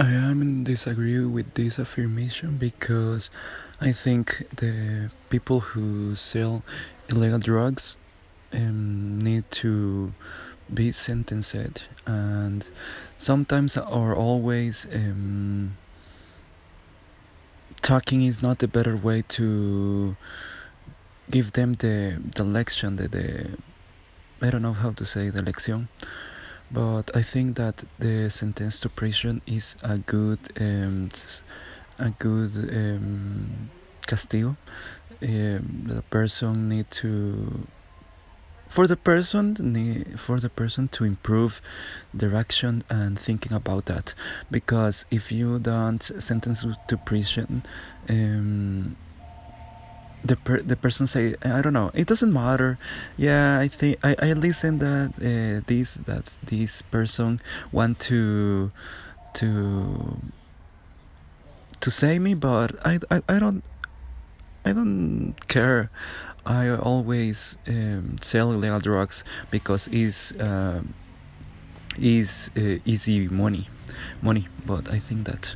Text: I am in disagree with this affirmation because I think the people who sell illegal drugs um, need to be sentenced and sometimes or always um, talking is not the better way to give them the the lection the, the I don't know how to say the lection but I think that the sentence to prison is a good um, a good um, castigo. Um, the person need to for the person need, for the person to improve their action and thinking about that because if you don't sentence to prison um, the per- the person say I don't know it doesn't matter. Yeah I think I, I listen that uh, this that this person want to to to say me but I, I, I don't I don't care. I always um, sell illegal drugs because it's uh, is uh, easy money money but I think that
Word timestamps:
I 0.00 0.12
am 0.12 0.40
in 0.40 0.64
disagree 0.64 1.20
with 1.26 1.52
this 1.52 1.78
affirmation 1.78 2.56
because 2.56 3.28
I 3.82 3.92
think 3.92 4.46
the 4.56 5.12
people 5.28 5.60
who 5.60 6.16
sell 6.16 6.62
illegal 7.10 7.38
drugs 7.38 7.98
um, 8.50 9.18
need 9.18 9.44
to 9.50 10.14
be 10.72 10.90
sentenced 10.90 11.86
and 12.06 12.66
sometimes 13.18 13.76
or 13.76 14.14
always 14.14 14.86
um, 14.90 15.76
talking 17.82 18.22
is 18.22 18.42
not 18.42 18.60
the 18.60 18.68
better 18.68 18.96
way 18.96 19.20
to 19.36 20.16
give 21.30 21.52
them 21.52 21.74
the 21.74 22.16
the 22.36 22.44
lection 22.44 22.96
the, 22.96 23.06
the 23.06 23.50
I 24.40 24.48
don't 24.48 24.62
know 24.62 24.72
how 24.72 24.92
to 24.92 25.04
say 25.04 25.28
the 25.28 25.42
lection 25.42 25.88
but 26.70 27.10
I 27.14 27.22
think 27.22 27.56
that 27.56 27.84
the 27.98 28.30
sentence 28.30 28.78
to 28.80 28.88
prison 28.88 29.42
is 29.46 29.76
a 29.82 29.98
good 29.98 30.38
um, 30.60 31.08
a 31.98 32.10
good 32.10 32.52
um, 32.56 33.70
castigo. 34.06 34.56
Um, 35.22 35.84
the 35.86 36.02
person 36.10 36.68
need 36.68 36.90
to 36.92 37.66
for 38.70 38.86
the 38.86 38.96
person 38.96 39.56
need, 39.58 40.18
for 40.18 40.38
the 40.38 40.48
person 40.48 40.86
to 40.88 41.04
improve 41.04 41.60
their 42.14 42.36
action 42.36 42.84
and 42.88 43.18
thinking 43.18 43.52
about 43.52 43.86
that 43.86 44.14
because 44.48 45.04
if 45.10 45.32
you 45.32 45.58
don't 45.58 46.02
sentence 46.02 46.64
to 46.86 46.96
prison 46.96 47.64
um, 48.08 48.96
the 50.24 50.36
per- 50.36 50.60
the 50.62 50.76
person 50.76 51.06
say 51.06 51.34
I 51.42 51.62
don't 51.62 51.72
know 51.72 51.90
it 51.94 52.06
doesn't 52.06 52.32
matter. 52.32 52.78
Yeah 53.16 53.58
I 53.58 53.68
think 53.68 53.98
I, 54.04 54.16
I 54.20 54.32
listen 54.32 54.78
that 54.78 55.12
uh, 55.16 55.64
this 55.66 55.94
that 55.94 56.36
this 56.44 56.82
person 56.82 57.40
want 57.72 57.98
to 58.10 58.70
to 59.34 60.20
to 61.80 61.90
say 61.90 62.18
me 62.18 62.34
but 62.34 62.74
I, 62.84 62.98
I, 63.10 63.22
I 63.28 63.38
don't 63.38 63.64
I 64.64 64.72
don't 64.72 65.34
care. 65.48 65.90
I 66.44 66.70
always 66.70 67.56
um, 67.68 68.16
sell 68.20 68.52
illegal 68.52 68.80
drugs 68.80 69.24
because 69.50 69.88
it's 69.92 70.32
uh, 70.32 70.82
is 71.98 72.50
uh, 72.56 72.78
easy 72.84 73.28
money 73.28 73.68
money 74.22 74.48
but 74.66 74.90
I 74.90 74.98
think 74.98 75.26
that 75.26 75.54